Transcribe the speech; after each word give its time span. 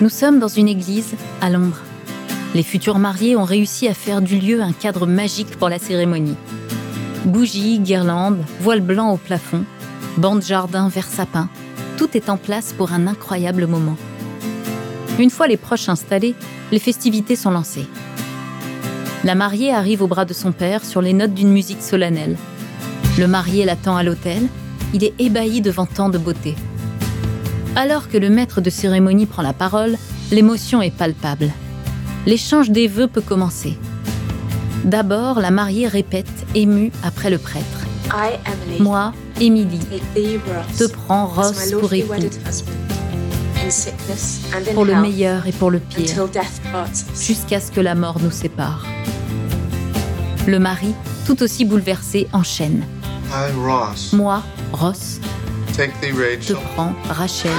Nous 0.00 0.08
sommes 0.08 0.38
dans 0.38 0.48
une 0.48 0.68
église 0.68 1.12
à 1.42 1.50
Londres. 1.50 1.82
Les 2.54 2.62
futurs 2.62 2.98
mariés 2.98 3.36
ont 3.36 3.44
réussi 3.44 3.86
à 3.86 3.92
faire 3.92 4.22
du 4.22 4.38
lieu 4.38 4.62
un 4.62 4.72
cadre 4.72 5.06
magique 5.06 5.58
pour 5.58 5.68
la 5.68 5.78
cérémonie. 5.78 6.36
Bougies, 7.26 7.78
guirlandes, 7.80 8.42
voiles 8.60 8.80
blancs 8.80 9.12
au 9.12 9.16
plafond, 9.18 9.64
bancs 10.16 10.40
de 10.40 10.46
jardin, 10.46 10.88
verre 10.88 11.06
sapin, 11.06 11.50
tout 11.98 12.16
est 12.16 12.30
en 12.30 12.38
place 12.38 12.72
pour 12.72 12.92
un 12.92 13.06
incroyable 13.06 13.66
moment. 13.66 13.98
Une 15.18 15.28
fois 15.28 15.48
les 15.48 15.58
proches 15.58 15.90
installés, 15.90 16.34
les 16.72 16.78
festivités 16.78 17.36
sont 17.36 17.50
lancées. 17.50 17.86
La 19.22 19.34
mariée 19.34 19.70
arrive 19.70 20.00
au 20.00 20.06
bras 20.06 20.24
de 20.24 20.32
son 20.32 20.52
père 20.52 20.82
sur 20.82 21.02
les 21.02 21.12
notes 21.12 21.34
d'une 21.34 21.52
musique 21.52 21.82
solennelle. 21.82 22.38
Le 23.18 23.28
marié 23.28 23.66
l'attend 23.66 23.98
à 23.98 24.02
l'hôtel. 24.02 24.48
Il 24.94 25.04
est 25.04 25.12
ébahi 25.18 25.60
devant 25.60 25.84
tant 25.84 26.08
de 26.08 26.16
beauté. 26.16 26.56
Alors 27.76 28.08
que 28.08 28.18
le 28.18 28.30
maître 28.30 28.60
de 28.60 28.68
cérémonie 28.68 29.26
prend 29.26 29.42
la 29.42 29.52
parole, 29.52 29.96
l'émotion 30.32 30.82
est 30.82 30.90
palpable. 30.90 31.50
L'échange 32.26 32.70
des 32.70 32.88
vœux 32.88 33.06
peut 33.06 33.20
commencer. 33.20 33.78
D'abord, 34.84 35.40
la 35.40 35.50
mariée 35.50 35.86
répète, 35.86 36.26
émue 36.54 36.90
après 37.04 37.30
le 37.30 37.38
prêtre. 37.38 37.64
Moi, 38.80 39.12
Émilie, 39.40 39.78
te 40.76 40.86
prends 40.88 41.26
Ross 41.26 41.72
pour 41.78 41.92
époux, 41.92 42.12
pour 44.74 44.84
le 44.84 44.96
meilleur 44.96 45.46
et 45.46 45.52
pour 45.52 45.70
le 45.70 45.78
pire, 45.78 46.28
jusqu'à 47.14 47.60
ce 47.60 47.70
que 47.70 47.80
la 47.80 47.94
mort 47.94 48.18
nous 48.20 48.32
sépare. 48.32 48.84
Le 50.46 50.58
mari, 50.58 50.92
tout 51.26 51.42
aussi 51.42 51.64
bouleversé, 51.64 52.26
enchaîne. 52.32 52.82
Moi, 54.12 54.42
Ross, 54.72 55.20
te 55.72 56.52
prends 56.52 56.94
Rachel. 57.08 57.52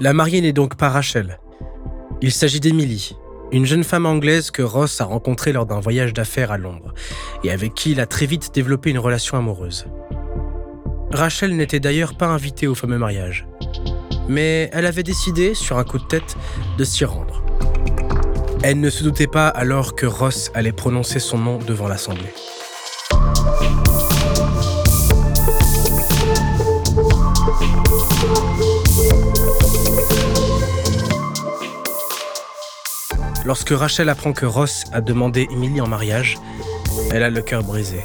La 0.00 0.12
mariée 0.12 0.40
n'est 0.40 0.52
donc 0.52 0.76
pas 0.76 0.88
Rachel. 0.88 1.38
Il 2.20 2.32
s'agit 2.32 2.60
d'Emily, 2.60 3.16
une 3.50 3.66
jeune 3.66 3.84
femme 3.84 4.06
anglaise 4.06 4.50
que 4.50 4.62
Ross 4.62 5.00
a 5.00 5.04
rencontrée 5.04 5.52
lors 5.52 5.66
d'un 5.66 5.80
voyage 5.80 6.12
d'affaires 6.12 6.52
à 6.52 6.58
Londres 6.58 6.94
et 7.44 7.50
avec 7.50 7.74
qui 7.74 7.92
il 7.92 8.00
a 8.00 8.06
très 8.06 8.26
vite 8.26 8.54
développé 8.54 8.90
une 8.90 8.98
relation 8.98 9.36
amoureuse. 9.36 9.86
Rachel 11.12 11.56
n'était 11.56 11.80
d'ailleurs 11.80 12.14
pas 12.14 12.28
invitée 12.28 12.66
au 12.66 12.74
fameux 12.74 12.98
mariage, 12.98 13.46
mais 14.28 14.70
elle 14.72 14.86
avait 14.86 15.02
décidé, 15.02 15.54
sur 15.54 15.78
un 15.78 15.84
coup 15.84 15.98
de 15.98 16.04
tête, 16.04 16.36
de 16.78 16.84
s'y 16.84 17.04
rendre. 17.04 17.42
Elle 18.62 18.80
ne 18.80 18.90
se 18.90 19.02
doutait 19.02 19.26
pas 19.26 19.48
alors 19.48 19.96
que 19.96 20.06
Ross 20.06 20.50
allait 20.54 20.72
prononcer 20.72 21.18
son 21.18 21.38
nom 21.38 21.58
devant 21.58 21.88
l'Assemblée. 21.88 22.32
Lorsque 33.44 33.70
Rachel 33.70 34.08
apprend 34.08 34.32
que 34.32 34.46
Ross 34.46 34.84
a 34.92 35.00
demandé 35.00 35.48
Emily 35.50 35.80
en 35.80 35.88
mariage, 35.88 36.38
elle 37.10 37.24
a 37.24 37.30
le 37.30 37.42
cœur 37.42 37.64
brisé. 37.64 38.04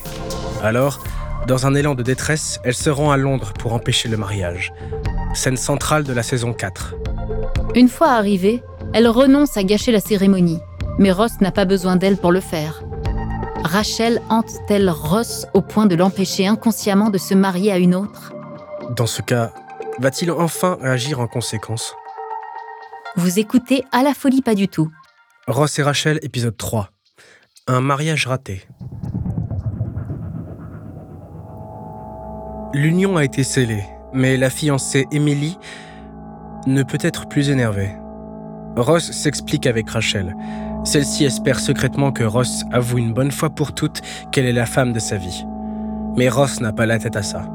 Alors, 0.64 1.04
dans 1.48 1.68
un 1.68 1.76
élan 1.76 1.94
de 1.94 2.02
détresse, 2.02 2.60
elle 2.64 2.74
se 2.74 2.90
rend 2.90 3.12
à 3.12 3.18
Londres 3.18 3.54
pour 3.58 3.74
empêcher 3.74 4.10
le 4.10 4.18
mariage. 4.18 4.74
Scène 5.38 5.56
centrale 5.56 6.04
de 6.04 6.14
la 6.14 6.24
saison 6.24 6.52
4. 6.52 6.96
Une 7.76 7.90
fois 7.90 8.10
arrivée, 8.10 8.64
elle 8.94 9.08
renonce 9.08 9.56
à 9.56 9.64
gâcher 9.64 9.92
la 9.92 10.00
cérémonie, 10.00 10.60
mais 10.98 11.12
Ross 11.12 11.40
n'a 11.42 11.52
pas 11.52 11.66
besoin 11.66 11.96
d'elle 11.96 12.18
pour 12.18 12.32
le 12.32 12.40
faire. 12.40 12.82
Rachel 13.64 14.20
hante-t-elle 14.30 14.90
Ross 14.90 15.46
au 15.54 15.62
point 15.62 15.86
de 15.86 15.96
l'empêcher 15.96 16.48
inconsciemment 16.48 17.12
de 17.12 17.20
se 17.20 17.36
marier 17.36 17.72
à 17.72 17.78
une 17.78 17.94
autre? 17.94 18.34
Dans 18.96 19.06
ce 19.06 19.22
cas, 19.22 19.54
va-t-il 20.00 20.32
enfin 20.32 20.80
agir 20.82 21.20
en 21.20 21.28
conséquence? 21.28 21.94
Vous 23.16 23.38
écoutez 23.38 23.84
À 23.92 24.02
la 24.02 24.16
folie 24.16 24.42
pas 24.42 24.56
du 24.56 24.68
tout, 24.68 24.90
Ross 25.48 25.78
et 25.78 25.84
Rachel, 25.84 26.20
épisode 26.24 26.58
3. 26.58 26.90
Un 27.68 27.82
mariage 27.82 28.26
raté. 28.26 28.64
L'union 32.74 33.18
a 33.18 33.24
été 33.24 33.44
scellée, 33.44 33.84
mais 34.14 34.38
la 34.38 34.50
fiancée 34.50 35.08
Emily 35.12 35.58
ne 36.66 36.84
peut 36.84 36.98
être 37.02 37.28
plus 37.28 37.50
énervée. 37.50 37.92
Ross 38.76 39.12
s'explique 39.12 39.68
avec 39.68 39.90
Rachel. 39.90 40.36
Celle-ci 40.84 41.26
espère 41.26 41.60
secrètement 41.60 42.12
que 42.12 42.24
Ross 42.24 42.64
avoue 42.72 43.00
une 43.00 43.14
bonne 43.14 43.32
fois 43.32 43.50
pour 43.50 43.74
toutes 43.74 44.02
qu'elle 44.32 44.46
est 44.46 44.54
la 44.54 44.66
femme 44.66 44.94
de 44.94 45.00
sa 45.00 45.18
vie. 45.18 45.46
Mais 46.16 46.30
Ross 46.30 46.62
n'a 46.62 46.74
pas 46.74 46.86
la 46.86 47.00
tête 47.00 47.16
à 47.16 47.24
ça. 47.24 47.46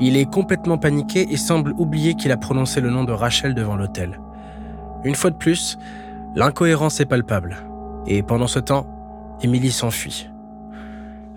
Il 0.00 0.16
est 0.16 0.30
complètement 0.30 0.78
paniqué 0.78 1.32
et 1.32 1.36
semble 1.36 1.74
oublier 1.78 2.14
qu'il 2.14 2.32
a 2.32 2.36
prononcé 2.36 2.80
le 2.80 2.90
nom 2.90 3.04
de 3.04 3.12
Rachel 3.12 3.54
devant 3.54 3.76
l'hôtel. 3.76 4.20
Une 5.04 5.14
fois 5.14 5.30
de 5.30 5.36
plus, 5.36 5.78
L'incohérence 6.34 6.98
est 6.98 7.04
palpable. 7.04 7.56
Et 8.06 8.22
pendant 8.22 8.46
ce 8.46 8.58
temps, 8.58 8.86
Émilie 9.42 9.70
s'enfuit. 9.70 10.30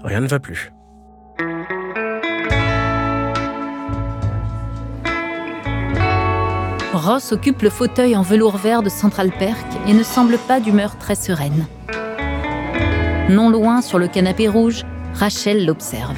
Rien 0.03 0.21
ne 0.21 0.27
va 0.27 0.39
plus. 0.39 0.71
Ross 6.95 7.33
occupe 7.33 7.61
le 7.61 7.69
fauteuil 7.69 8.15
en 8.15 8.21
velours 8.21 8.55
vert 8.55 8.81
de 8.81 8.87
Central 8.87 9.29
Perk 9.37 9.67
et 9.85 9.93
ne 9.93 10.01
semble 10.01 10.37
pas 10.37 10.61
d'humeur 10.61 10.97
très 10.97 11.15
sereine. 11.15 11.65
Non 13.29 13.49
loin, 13.49 13.81
sur 13.81 13.99
le 13.99 14.07
canapé 14.07 14.47
rouge, 14.47 14.85
Rachel 15.13 15.65
l'observe. 15.65 16.15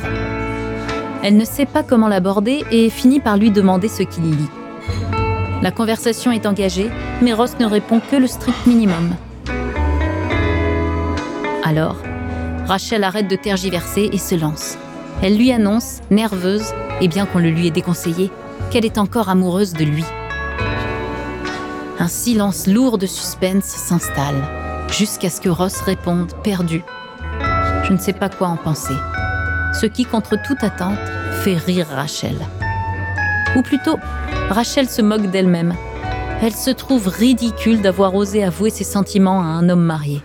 Elle 1.24 1.36
ne 1.36 1.46
sait 1.46 1.66
pas 1.66 1.82
comment 1.82 2.08
l'aborder 2.08 2.64
et 2.70 2.92
finit 2.92 3.20
par 3.20 3.38
lui 3.38 3.50
demander 3.50 3.88
ce 3.88 4.04
qu'il 4.04 4.26
lit. 4.26 4.50
La 5.64 5.72
conversation 5.72 6.32
est 6.32 6.46
engagée, 6.46 6.92
mais 7.24 7.34
Ross 7.34 7.56
ne 7.60 7.66
répond 7.66 8.00
que 8.00 8.16
le 8.16 8.28
strict 8.28 8.68
minimum. 8.68 9.16
Alors, 11.64 11.98
Rachel 12.68 13.04
arrête 13.04 13.28
de 13.28 13.36
tergiverser 13.36 14.12
et 14.14 14.20
se 14.20 14.36
lance. 14.36 14.78
Elle 15.24 15.38
lui 15.38 15.52
annonce, 15.52 16.02
nerveuse, 16.12 16.72
et 17.02 17.08
bien 17.08 17.26
qu'on 17.26 17.40
le 17.40 17.50
lui 17.50 17.66
ait 17.66 17.72
déconseillé, 17.72 18.30
qu'elle 18.70 18.86
est 18.86 19.00
encore 19.00 19.30
amoureuse 19.30 19.74
de 19.74 19.84
lui. 19.84 20.06
Un 22.00 22.08
silence 22.08 22.68
lourd 22.68 23.00
de 23.00 23.08
suspense 23.08 23.66
s'installe, 23.66 24.44
jusqu'à 24.92 25.32
ce 25.32 25.42
que 25.42 25.50
Ross 25.50 25.82
réponde, 25.82 26.32
perdu. 26.44 26.84
Je 27.86 27.92
ne 27.92 27.98
sais 27.98 28.14
pas 28.14 28.30
quoi 28.30 28.50
en 28.50 28.56
penser. 28.56 28.94
Ce 29.82 29.88
qui, 29.88 30.06
contre 30.06 30.36
toute 30.46 30.64
attente, 30.64 31.00
fait 31.42 31.58
rire 31.58 31.88
Rachel. 31.90 32.38
Ou 33.56 33.64
plutôt, 33.64 33.98
Rachel 34.52 34.88
se 34.88 35.02
moque 35.02 35.32
d'elle-même. 35.32 35.74
Elle 36.44 36.54
se 36.54 36.70
trouve 36.70 37.08
ridicule 37.08 37.82
d'avoir 37.82 38.14
osé 38.14 38.44
avouer 38.44 38.70
ses 38.70 38.84
sentiments 38.84 39.42
à 39.42 39.46
un 39.46 39.68
homme 39.68 39.84
marié. 39.84 40.22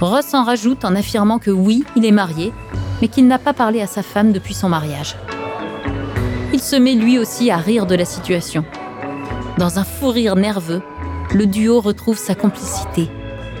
Ross 0.00 0.34
en 0.34 0.42
rajoute 0.42 0.84
en 0.84 0.96
affirmant 0.96 1.38
que 1.38 1.52
oui, 1.52 1.84
il 1.94 2.04
est 2.04 2.10
marié, 2.10 2.52
mais 3.00 3.06
qu'il 3.06 3.28
n'a 3.28 3.38
pas 3.38 3.52
parlé 3.52 3.80
à 3.80 3.86
sa 3.86 4.02
femme 4.02 4.32
depuis 4.32 4.54
son 4.54 4.68
mariage. 4.68 5.14
Il 6.52 6.60
se 6.60 6.74
met 6.74 6.94
lui 6.94 7.16
aussi 7.16 7.52
à 7.52 7.58
rire 7.58 7.86
de 7.86 7.94
la 7.94 8.04
situation. 8.04 8.64
Dans 9.60 9.78
un 9.78 9.84
fou 9.84 10.08
rire 10.08 10.36
nerveux, 10.36 10.80
le 11.34 11.44
duo 11.44 11.82
retrouve 11.82 12.16
sa 12.16 12.34
complicité, 12.34 13.10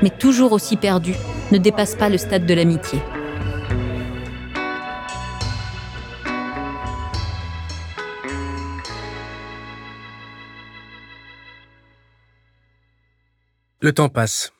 mais 0.00 0.08
toujours 0.08 0.52
aussi 0.52 0.78
perdu, 0.78 1.14
ne 1.52 1.58
dépasse 1.58 1.94
pas 1.94 2.08
le 2.08 2.16
stade 2.16 2.46
de 2.46 2.54
l'amitié. 2.54 3.02
Le 13.80 13.92
temps 13.92 14.08
passe. 14.08 14.54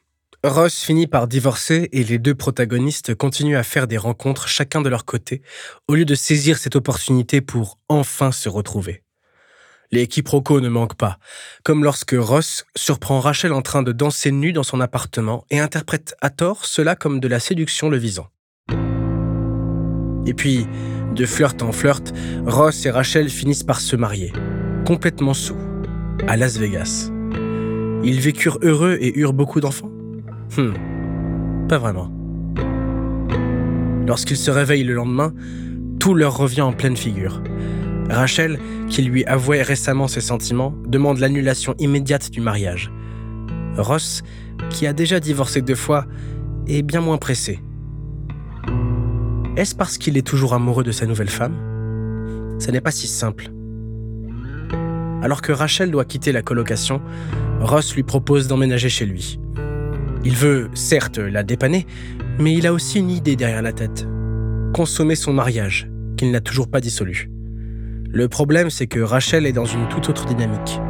Ross 0.45 0.83
finit 0.83 1.07
par 1.07 1.27
divorcer 1.27 1.89
et 1.93 2.05
les 2.05 2.19
deux 2.19 2.35
protagonistes 2.35 3.15
continuent 3.15 3.57
à 3.57 3.63
faire 3.63 3.87
des 3.87 3.97
rencontres 3.97 4.47
chacun 4.47 4.83
de 4.83 4.91
leur 4.91 5.07
côté, 5.07 5.41
au 5.89 5.95
lieu 5.95 6.05
de 6.05 6.15
saisir 6.15 6.59
cette 6.59 6.77
opportunité 6.77 7.41
pour 7.41 7.79
enfin 7.89 8.31
se 8.31 8.51
retrouver. 8.51 9.05
Les 9.93 10.07
quiproquos 10.07 10.61
ne 10.61 10.69
manquent 10.69 10.95
pas, 10.95 11.19
comme 11.65 11.83
lorsque 11.83 12.15
Ross 12.17 12.65
surprend 12.77 13.19
Rachel 13.19 13.53
en 13.53 13.61
train 13.61 13.83
de 13.83 13.91
danser 13.91 14.31
nue 14.31 14.53
dans 14.53 14.63
son 14.63 14.81
appartement 14.81 15.45
et 15.51 15.59
interprète 15.59 16.15
à 16.21 16.31
tort 16.31 16.65
cela 16.65 16.95
comme 16.95 17.19
de 17.19 17.27
la 17.27 17.41
séduction 17.41 17.89
le 17.89 17.97
visant. 17.97 18.29
Et 20.27 20.35
puis, 20.35 20.69
de 21.17 21.27
flirt 21.27 21.61
en 21.63 21.73
flirt, 21.73 22.13
Ross 22.47 22.87
et 22.87 22.91
Rachel 22.91 23.29
finissent 23.31 23.65
par 23.65 23.81
se 23.81 23.97
marier, 23.97 24.33
complètement 24.87 25.35
sous, 25.35 25.59
à 26.29 26.37
Las 26.37 26.57
Vegas. 26.57 27.11
Ils 28.05 28.21
vécurent 28.21 28.59
heureux 28.63 28.97
et 29.01 29.19
eurent 29.19 29.33
beaucoup 29.33 29.61
d'enfants? 29.61 29.91
Hmm, 30.57 31.67
pas 31.69 31.79
vraiment. 31.79 32.13
Lorsqu'ils 34.07 34.37
se 34.37 34.53
réveillent 34.53 34.85
le 34.85 34.95
lendemain, 34.95 35.35
tout 35.99 36.15
leur 36.15 36.37
revient 36.37 36.63
en 36.63 36.73
pleine 36.73 36.97
figure. 36.97 37.43
Rachel, 38.11 38.59
qui 38.89 39.03
lui 39.03 39.25
avouait 39.25 39.63
récemment 39.63 40.09
ses 40.09 40.21
sentiments, 40.21 40.75
demande 40.87 41.19
l'annulation 41.19 41.75
immédiate 41.79 42.31
du 42.31 42.41
mariage. 42.41 42.91
Ross, 43.77 44.23
qui 44.69 44.87
a 44.87 44.93
déjà 44.93 45.21
divorcé 45.21 45.63
deux 45.63 45.77
fois, 45.77 46.07
est 46.67 46.83
bien 46.83 47.01
moins 47.01 47.19
pressé. 47.19 47.61
Est-ce 49.57 49.77
parce 49.77 49.97
qu'il 49.97 50.19
est 50.19 50.27
toujours 50.27 50.55
amoureux 50.55 50.83
de 50.83 50.93
sa 50.93 51.07
nouvelle 51.07 51.31
femme? 51.31 51.55
Ce 52.59 52.71
n'est 52.71 52.81
pas 52.81 52.91
si 52.91 53.07
simple. 53.07 53.51
Alors 55.23 55.41
que 55.41 55.53
Rachel 55.53 55.91
doit 55.91 56.05
quitter 56.05 56.33
la 56.33 56.43
colocation, 56.43 57.01
Ross 57.61 57.95
lui 57.95 58.03
propose 58.03 58.49
d'emménager 58.49 58.89
chez 58.89 59.07
lui. 59.07 59.39
Il 60.25 60.35
veut, 60.35 60.69
certes, 60.75 61.19
la 61.19 61.43
dépanner, 61.43 61.87
mais 62.39 62.55
il 62.55 62.67
a 62.67 62.73
aussi 62.73 62.99
une 62.99 63.11
idée 63.11 63.37
derrière 63.37 63.63
la 63.63 63.73
tête. 63.73 64.07
Consommer 64.75 65.15
son 65.15 65.33
mariage, 65.33 65.89
qu'il 66.17 66.33
n'a 66.33 66.41
toujours 66.41 66.69
pas 66.69 66.81
dissolu. 66.81 67.31
Le 68.13 68.29
problème, 68.29 68.71
c'est 68.71 68.89
que 68.89 68.99
Rachel 68.99 69.47
est 69.47 69.53
dans 69.53 69.67
une 69.67 69.87
toute 69.89 70.09
autre 70.09 70.25
dynamique. 70.25 70.81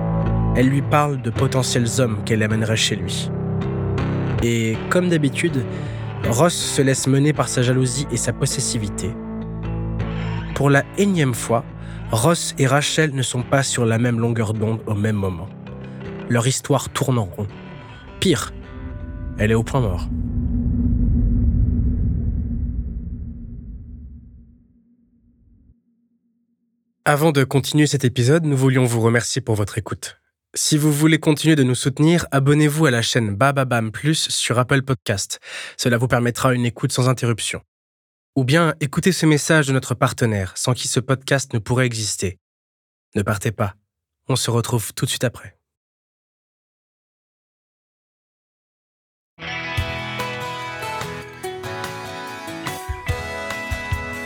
Elle 0.56 0.68
lui 0.68 0.80
parle 0.80 1.20
de 1.20 1.28
potentiels 1.28 1.86
hommes 1.98 2.24
qu'elle 2.24 2.42
amènerait 2.42 2.76
chez 2.76 2.96
lui. 2.96 3.30
Et 4.42 4.78
comme 4.88 5.10
d'habitude, 5.10 5.62
Ross 6.30 6.54
se 6.54 6.80
laisse 6.80 7.06
mener 7.06 7.34
par 7.34 7.50
sa 7.50 7.60
jalousie 7.60 8.06
et 8.10 8.16
sa 8.16 8.32
possessivité. 8.32 9.10
Pour 10.54 10.70
la 10.70 10.82
énième 10.96 11.34
fois, 11.34 11.62
Ross 12.10 12.54
et 12.56 12.66
Rachel 12.66 13.14
ne 13.14 13.22
sont 13.22 13.42
pas 13.42 13.62
sur 13.62 13.84
la 13.84 13.98
même 13.98 14.18
longueur 14.18 14.54
d'onde 14.54 14.80
au 14.86 14.94
même 14.94 15.16
moment. 15.16 15.48
Leur 16.30 16.46
histoire 16.46 16.88
tourne 16.88 17.18
en 17.18 17.24
rond. 17.24 17.46
Pire, 18.20 18.54
elle 19.36 19.50
est 19.50 19.54
au 19.54 19.62
point 19.62 19.80
mort. 19.80 20.08
Avant 27.12 27.32
de 27.32 27.42
continuer 27.42 27.88
cet 27.88 28.04
épisode, 28.04 28.44
nous 28.44 28.56
voulions 28.56 28.84
vous 28.84 29.00
remercier 29.00 29.42
pour 29.42 29.56
votre 29.56 29.78
écoute. 29.78 30.20
Si 30.54 30.78
vous 30.78 30.92
voulez 30.92 31.18
continuer 31.18 31.56
de 31.56 31.64
nous 31.64 31.74
soutenir, 31.74 32.24
abonnez-vous 32.30 32.86
à 32.86 32.92
la 32.92 33.02
chaîne 33.02 33.34
Bababam 33.34 33.90
Plus 33.90 34.28
sur 34.28 34.60
Apple 34.60 34.82
Podcast. 34.82 35.40
Cela 35.76 35.98
vous 35.98 36.06
permettra 36.06 36.54
une 36.54 36.64
écoute 36.64 36.92
sans 36.92 37.08
interruption. 37.08 37.62
Ou 38.36 38.44
bien 38.44 38.76
écoutez 38.78 39.10
ce 39.10 39.26
message 39.26 39.66
de 39.66 39.72
notre 39.72 39.96
partenaire, 39.96 40.52
sans 40.54 40.72
qui 40.72 40.86
ce 40.86 41.00
podcast 41.00 41.52
ne 41.52 41.58
pourrait 41.58 41.84
exister. 41.84 42.38
Ne 43.16 43.22
partez 43.22 43.50
pas. 43.50 43.74
On 44.28 44.36
se 44.36 44.52
retrouve 44.52 44.94
tout 44.94 45.04
de 45.04 45.10
suite 45.10 45.24
après. 45.24 45.56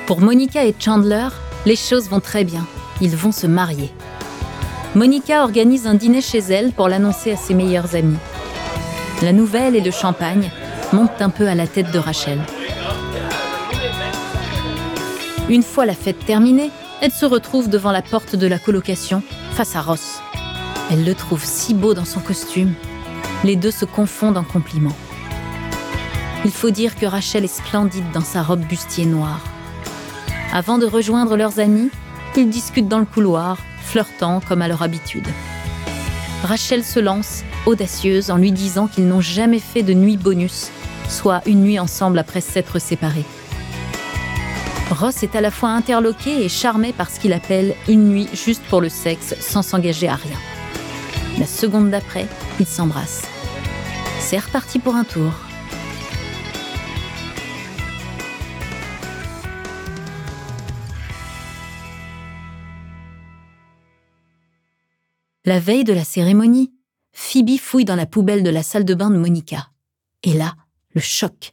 Pour 0.06 0.20
Monica 0.20 0.66
et 0.66 0.74
Chandler, 0.78 1.28
les 1.66 1.76
choses 1.76 2.08
vont 2.08 2.20
très 2.20 2.44
bien. 2.44 2.66
Ils 3.00 3.16
vont 3.16 3.32
se 3.32 3.46
marier. 3.46 3.90
Monica 4.94 5.42
organise 5.42 5.86
un 5.86 5.94
dîner 5.94 6.20
chez 6.20 6.38
elle 6.38 6.72
pour 6.72 6.88
l'annoncer 6.88 7.32
à 7.32 7.36
ses 7.36 7.54
meilleurs 7.54 7.94
amis. 7.94 8.18
La 9.22 9.32
nouvelle 9.32 9.74
et 9.74 9.80
le 9.80 9.90
champagne 9.90 10.50
montent 10.92 11.20
un 11.20 11.30
peu 11.30 11.48
à 11.48 11.54
la 11.54 11.66
tête 11.66 11.90
de 11.90 11.98
Rachel. 11.98 12.40
Une 15.48 15.62
fois 15.62 15.86
la 15.86 15.94
fête 15.94 16.24
terminée, 16.24 16.70
elle 17.00 17.10
se 17.10 17.26
retrouve 17.26 17.68
devant 17.68 17.92
la 17.92 18.02
porte 18.02 18.36
de 18.36 18.46
la 18.46 18.58
colocation, 18.58 19.22
face 19.52 19.76
à 19.76 19.80
Ross. 19.80 20.20
Elle 20.90 21.04
le 21.04 21.14
trouve 21.14 21.44
si 21.44 21.74
beau 21.74 21.94
dans 21.94 22.04
son 22.04 22.20
costume. 22.20 22.74
Les 23.42 23.56
deux 23.56 23.70
se 23.70 23.84
confondent 23.84 24.38
en 24.38 24.44
compliments. 24.44 24.96
Il 26.44 26.50
faut 26.50 26.70
dire 26.70 26.94
que 26.94 27.06
Rachel 27.06 27.44
est 27.44 27.48
splendide 27.48 28.10
dans 28.12 28.20
sa 28.20 28.42
robe 28.42 28.64
bustier 28.64 29.06
noire. 29.06 29.40
Avant 30.54 30.78
de 30.78 30.86
rejoindre 30.86 31.36
leurs 31.36 31.58
amis, 31.58 31.90
ils 32.36 32.48
discutent 32.48 32.86
dans 32.86 33.00
le 33.00 33.04
couloir, 33.04 33.58
flirtant 33.82 34.40
comme 34.40 34.62
à 34.62 34.68
leur 34.68 34.82
habitude. 34.82 35.26
Rachel 36.44 36.84
se 36.84 37.00
lance, 37.00 37.42
audacieuse, 37.66 38.30
en 38.30 38.36
lui 38.36 38.52
disant 38.52 38.86
qu'ils 38.86 39.08
n'ont 39.08 39.20
jamais 39.20 39.58
fait 39.58 39.82
de 39.82 39.94
nuit 39.94 40.16
bonus, 40.16 40.70
soit 41.08 41.42
une 41.46 41.62
nuit 41.64 41.80
ensemble 41.80 42.20
après 42.20 42.40
s'être 42.40 42.78
séparés. 42.78 43.24
Ross 44.92 45.24
est 45.24 45.34
à 45.34 45.40
la 45.40 45.50
fois 45.50 45.70
interloqué 45.70 46.44
et 46.44 46.48
charmé 46.48 46.92
par 46.92 47.10
ce 47.10 47.18
qu'il 47.18 47.32
appelle 47.32 47.74
une 47.88 48.08
nuit 48.08 48.28
juste 48.32 48.62
pour 48.70 48.80
le 48.80 48.88
sexe 48.88 49.34
sans 49.40 49.62
s'engager 49.62 50.06
à 50.06 50.14
rien. 50.14 50.38
La 51.40 51.46
seconde 51.46 51.90
d'après, 51.90 52.28
ils 52.60 52.66
s'embrassent. 52.66 53.26
C'est 54.20 54.38
reparti 54.38 54.78
pour 54.78 54.94
un 54.94 55.04
tour. 55.04 55.32
La 65.46 65.60
veille 65.60 65.84
de 65.84 65.92
la 65.92 66.04
cérémonie, 66.04 66.72
Phoebe 67.12 67.58
fouille 67.58 67.84
dans 67.84 67.96
la 67.96 68.06
poubelle 68.06 68.42
de 68.42 68.50
la 68.50 68.62
salle 68.62 68.86
de 68.86 68.94
bain 68.94 69.10
de 69.10 69.18
Monica. 69.18 69.70
Et 70.22 70.32
là, 70.32 70.54
le 70.94 71.02
choc. 71.02 71.52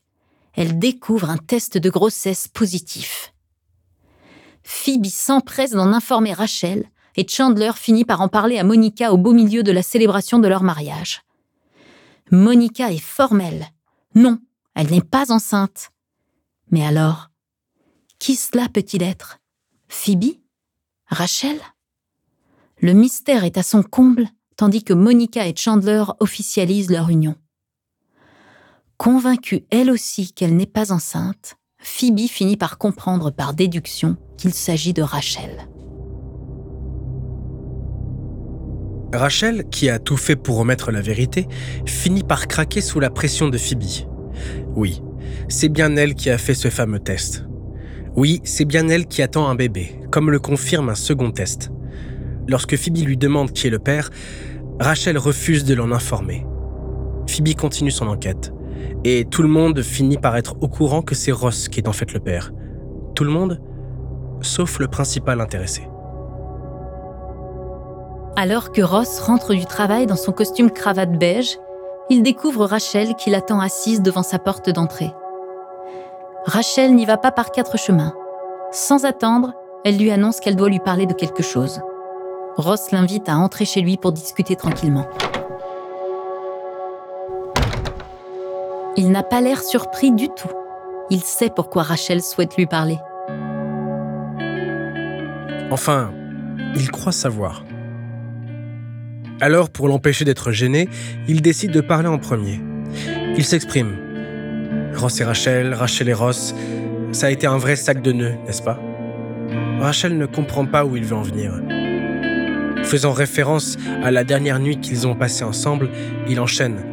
Elle 0.53 0.79
découvre 0.79 1.29
un 1.29 1.37
test 1.37 1.77
de 1.77 1.89
grossesse 1.89 2.47
positif. 2.47 3.33
Phoebe 4.63 5.07
s'empresse 5.07 5.71
d'en 5.71 5.91
informer 5.91 6.33
Rachel 6.33 6.89
et 7.17 7.27
Chandler 7.27 7.71
finit 7.75 8.05
par 8.05 8.21
en 8.21 8.29
parler 8.29 8.57
à 8.57 8.63
Monica 8.63 9.11
au 9.11 9.17
beau 9.17 9.33
milieu 9.33 9.61
de 9.63 9.71
la 9.73 9.83
célébration 9.83 10.39
de 10.39 10.47
leur 10.47 10.63
mariage. 10.63 11.23
Monica 12.31 12.91
est 12.91 12.97
formelle. 12.97 13.67
Non, 14.15 14.39
elle 14.73 14.89
n'est 14.89 15.01
pas 15.01 15.33
enceinte. 15.33 15.91
Mais 16.69 16.85
alors, 16.85 17.29
qui 18.19 18.35
cela 18.35 18.69
peut-il 18.69 19.03
être? 19.03 19.39
Phoebe? 19.89 20.37
Rachel? 21.07 21.59
Le 22.81 22.93
mystère 22.93 23.43
est 23.43 23.57
à 23.57 23.63
son 23.63 23.83
comble, 23.83 24.27
tandis 24.57 24.83
que 24.83 24.93
Monica 24.93 25.47
et 25.47 25.55
Chandler 25.55 26.03
officialisent 26.19 26.89
leur 26.89 27.09
union. 27.09 27.35
Convaincue 28.97 29.65
elle 29.69 29.91
aussi 29.91 30.33
qu'elle 30.33 30.55
n'est 30.55 30.65
pas 30.65 30.91
enceinte, 30.91 31.57
Phoebe 31.79 32.27
finit 32.27 32.57
par 32.57 32.77
comprendre 32.77 33.31
par 33.31 33.53
déduction 33.53 34.17
qu'il 34.37 34.53
s'agit 34.53 34.93
de 34.93 35.03
Rachel. 35.03 35.67
Rachel, 39.13 39.65
qui 39.69 39.89
a 39.89 39.99
tout 39.99 40.17
fait 40.17 40.35
pour 40.35 40.57
remettre 40.57 40.91
la 40.91 41.01
vérité, 41.01 41.47
finit 41.85 42.23
par 42.23 42.47
craquer 42.47 42.81
sous 42.81 42.99
la 42.99 43.09
pression 43.09 43.49
de 43.49 43.57
Phoebe. 43.57 44.07
Oui, 44.75 45.01
c'est 45.49 45.69
bien 45.69 45.95
elle 45.97 46.15
qui 46.15 46.29
a 46.29 46.37
fait 46.37 46.53
ce 46.53 46.69
fameux 46.69 46.99
test. 46.99 47.45
Oui, 48.15 48.41
c'est 48.43 48.65
bien 48.65 48.87
elle 48.87 49.05
qui 49.05 49.21
attend 49.21 49.49
un 49.49 49.55
bébé, 49.55 49.99
comme 50.11 50.31
le 50.31 50.39
confirme 50.39 50.89
un 50.89 50.95
second 50.95 51.31
test. 51.31 51.71
Lorsque 52.51 52.75
Phoebe 52.75 52.97
lui 52.97 53.15
demande 53.15 53.53
qui 53.53 53.67
est 53.67 53.69
le 53.69 53.79
père, 53.79 54.09
Rachel 54.77 55.17
refuse 55.17 55.63
de 55.63 55.73
l'en 55.73 55.89
informer. 55.93 56.45
Phoebe 57.25 57.55
continue 57.55 57.91
son 57.91 58.09
enquête, 58.09 58.51
et 59.05 59.23
tout 59.23 59.41
le 59.41 59.47
monde 59.47 59.81
finit 59.81 60.17
par 60.17 60.35
être 60.35 60.57
au 60.59 60.67
courant 60.67 61.01
que 61.01 61.15
c'est 61.15 61.31
Ross 61.31 61.69
qui 61.69 61.79
est 61.79 61.87
en 61.87 61.93
fait 61.93 62.13
le 62.13 62.19
père. 62.19 62.51
Tout 63.15 63.23
le 63.23 63.29
monde, 63.29 63.61
sauf 64.41 64.79
le 64.79 64.89
principal 64.89 65.39
intéressé. 65.39 65.87
Alors 68.35 68.73
que 68.73 68.81
Ross 68.81 69.21
rentre 69.21 69.53
du 69.53 69.65
travail 69.65 70.05
dans 70.05 70.17
son 70.17 70.33
costume 70.33 70.71
cravate 70.71 71.17
beige, 71.17 71.57
il 72.09 72.21
découvre 72.21 72.65
Rachel 72.65 73.15
qui 73.15 73.29
l'attend 73.29 73.61
assise 73.61 74.01
devant 74.01 74.23
sa 74.23 74.39
porte 74.39 74.69
d'entrée. 74.69 75.13
Rachel 76.45 76.95
n'y 76.95 77.05
va 77.05 77.15
pas 77.15 77.31
par 77.31 77.51
quatre 77.51 77.77
chemins. 77.77 78.13
Sans 78.73 79.05
attendre, 79.05 79.53
elle 79.85 79.97
lui 79.97 80.11
annonce 80.11 80.41
qu'elle 80.41 80.57
doit 80.57 80.69
lui 80.69 80.79
parler 80.79 81.05
de 81.05 81.13
quelque 81.13 81.43
chose. 81.43 81.79
Ross 82.57 82.91
l'invite 82.91 83.29
à 83.29 83.37
entrer 83.37 83.65
chez 83.65 83.81
lui 83.81 83.97
pour 83.97 84.11
discuter 84.11 84.55
tranquillement. 84.55 85.07
Il 88.97 89.11
n'a 89.11 89.23
pas 89.23 89.41
l'air 89.41 89.63
surpris 89.63 90.11
du 90.11 90.27
tout. 90.27 90.51
Il 91.09 91.21
sait 91.21 91.49
pourquoi 91.55 91.83
Rachel 91.83 92.21
souhaite 92.21 92.57
lui 92.57 92.65
parler. 92.65 92.97
Enfin, 95.71 96.11
il 96.75 96.91
croit 96.91 97.13
savoir. 97.13 97.63
Alors, 99.39 99.69
pour 99.69 99.87
l'empêcher 99.87 100.25
d'être 100.25 100.51
gêné, 100.51 100.89
il 101.27 101.41
décide 101.41 101.71
de 101.71 101.81
parler 101.81 102.09
en 102.09 102.19
premier. 102.19 102.59
Il 103.37 103.45
s'exprime. 103.45 103.95
Ross 104.95 105.19
et 105.21 105.23
Rachel, 105.23 105.73
Rachel 105.73 106.09
et 106.09 106.13
Ross, 106.13 106.53
ça 107.13 107.27
a 107.27 107.29
été 107.31 107.47
un 107.47 107.57
vrai 107.57 107.77
sac 107.77 108.01
de 108.01 108.11
nœuds, 108.11 108.35
n'est-ce 108.45 108.61
pas? 108.61 108.77
Rachel 109.79 110.17
ne 110.17 110.25
comprend 110.25 110.65
pas 110.65 110.85
où 110.85 110.95
il 110.95 111.05
veut 111.05 111.15
en 111.15 111.23
venir. 111.23 111.53
Faisant 112.91 113.13
référence 113.13 113.77
à 114.03 114.11
la 114.11 114.25
dernière 114.25 114.59
nuit 114.59 114.77
qu'ils 114.77 115.07
ont 115.07 115.15
passée 115.15 115.45
ensemble, 115.45 115.87
il 116.27 116.41
enchaîne. 116.41 116.83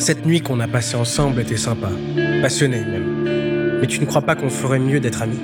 Cette 0.00 0.26
nuit 0.26 0.40
qu'on 0.40 0.58
a 0.58 0.66
passée 0.66 0.96
ensemble 0.96 1.40
était 1.40 1.56
sympa, 1.56 1.88
passionnée 2.42 2.80
même. 2.80 3.78
Mais 3.80 3.86
tu 3.86 4.00
ne 4.00 4.06
crois 4.06 4.22
pas 4.22 4.34
qu'on 4.34 4.50
ferait 4.50 4.80
mieux 4.80 4.98
d'être 4.98 5.22
amis? 5.22 5.38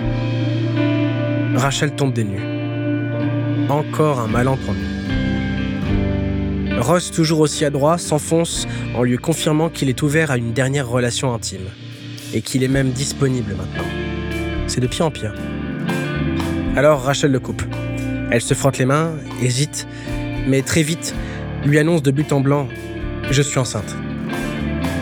Rachel 1.55 1.93
tombe 1.93 2.13
des 2.13 2.25
nues. 2.25 3.69
Encore 3.69 4.19
un 4.19 4.27
malentendu. 4.27 4.85
Ross, 6.81 7.13
toujours 7.13 7.39
aussi 7.39 7.65
adroit, 7.65 7.97
s'enfonce 7.97 8.67
en 8.97 9.05
lui 9.05 9.19
confirmant 9.19 9.69
qu'il 9.69 9.89
est 9.89 10.03
ouvert 10.03 10.33
à 10.33 10.37
une 10.37 10.53
dernière 10.53 10.89
relation 10.89 11.33
intime. 11.33 11.69
Et 12.35 12.43
qu'il 12.43 12.65
est 12.65 12.69
même 12.69 12.91
disponible 12.91 13.55
maintenant. 13.55 13.89
C'est 14.67 14.81
de 14.81 14.89
pire 14.89 15.07
en 15.07 15.13
pire. 15.13 15.35
Alors 16.75 17.03
Rachel 17.03 17.31
le 17.31 17.39
coupe. 17.39 17.63
Elle 18.31 18.43
se 18.43 18.55
frotte 18.55 18.79
les 18.79 18.85
mains, 18.85 19.15
hésite, 19.43 19.87
mais 20.47 20.63
très 20.63 20.83
vite 20.83 21.15
lui 21.65 21.79
annonce 21.79 22.03
de 22.03 22.11
but 22.11 22.33
en 22.33 22.41
blanc 22.41 22.69
Je 23.31 23.43
suis 23.43 23.59
enceinte. 23.59 23.97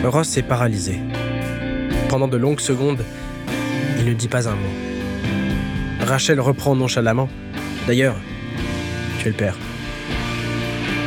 Ross 0.03 0.37
est 0.37 0.43
paralysé. 0.43 0.99
Pendant 2.09 2.27
de 2.27 2.37
longues 2.37 2.59
secondes, 2.59 3.03
il 3.99 4.05
ne 4.05 4.13
dit 4.13 4.27
pas 4.27 4.47
un 4.47 4.55
mot. 4.55 4.69
Rachel 6.01 6.39
reprend 6.39 6.75
nonchalamment. 6.75 7.29
D'ailleurs, 7.85 8.15
tu 9.19 9.27
es 9.27 9.31
le 9.31 9.37
père. 9.37 9.55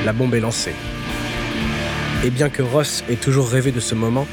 La 0.05 0.13
bombe 0.13 0.35
est 0.35 0.41
lancée. 0.41 0.75
Et 2.25 2.31
bien 2.31 2.51
que 2.51 2.63
Ross 2.63 3.03
ait 3.09 3.17
toujours 3.17 3.49
rêvé 3.49 3.73
de 3.73 3.81
ce 3.81 3.95
moment, 3.95 4.27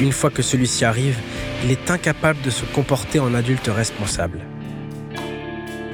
une 0.00 0.12
fois 0.12 0.30
que 0.30 0.42
celui-ci 0.42 0.84
arrive, 0.84 1.16
il 1.64 1.70
est 1.70 1.90
incapable 1.90 2.40
de 2.42 2.50
se 2.50 2.64
comporter 2.64 3.20
en 3.20 3.34
adulte 3.34 3.68
responsable. 3.72 4.40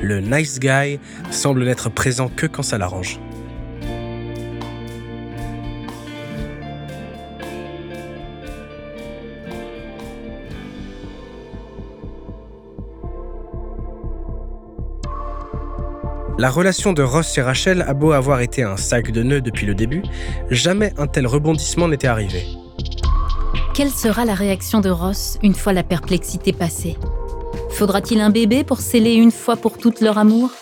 Le 0.04 0.20
nice 0.20 0.60
guy 0.60 1.00
semble 1.30 1.64
n'être 1.64 1.88
présent 1.88 2.28
que 2.28 2.44
quand 2.44 2.62
ça 2.62 2.76
l'arrange. 2.76 3.18
La 16.36 16.50
relation 16.50 16.92
de 16.92 17.02
Ross 17.02 17.38
et 17.38 17.40
Rachel 17.40 17.80
a 17.80 17.94
beau 17.94 18.12
avoir 18.12 18.40
été 18.40 18.62
un 18.62 18.76
sac 18.76 19.10
de 19.10 19.22
nœuds 19.22 19.40
depuis 19.40 19.64
le 19.64 19.74
début, 19.74 20.02
jamais 20.50 20.92
un 20.98 21.06
tel 21.06 21.26
rebondissement 21.26 21.88
n'était 21.88 22.08
arrivé. 22.08 22.44
Quelle 23.72 23.88
sera 23.88 24.26
la 24.26 24.34
réaction 24.34 24.80
de 24.82 24.90
Ross 24.90 25.38
une 25.42 25.54
fois 25.54 25.72
la 25.72 25.82
perplexité 25.82 26.52
passée? 26.52 26.98
Faudra-t-il 27.74 28.20
un 28.20 28.30
bébé 28.30 28.62
pour 28.62 28.80
sceller 28.80 29.14
une 29.14 29.32
fois 29.32 29.56
pour 29.56 29.78
toutes 29.78 30.00
leur 30.00 30.16
amour? 30.16 30.52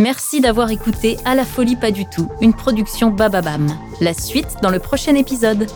Merci 0.00 0.40
d'avoir 0.40 0.72
écouté 0.72 1.16
À 1.24 1.36
la 1.36 1.44
folie 1.44 1.76
pas 1.76 1.92
du 1.92 2.04
tout, 2.04 2.28
une 2.40 2.52
production 2.52 3.10
Bababam. 3.10 3.68
La 4.00 4.12
suite 4.12 4.56
dans 4.60 4.70
le 4.70 4.80
prochain 4.80 5.14
épisode. 5.14 5.68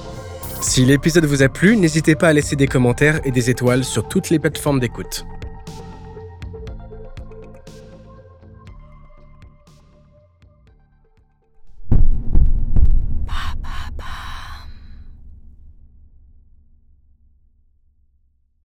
Si 0.61 0.85
l'épisode 0.85 1.25
vous 1.25 1.45
a 1.45 1.49
plu, 1.49 1.77
n'hésitez 1.77 2.17
pas 2.17 2.27
à 2.27 2.33
laisser 2.33 2.57
des 2.57 2.67
commentaires 2.67 3.21
et 3.25 3.31
des 3.31 3.49
étoiles 3.49 3.85
sur 3.85 4.09
toutes 4.09 4.31
les 4.31 4.41
plateformes 4.41 4.81
d'écoute. 4.81 5.25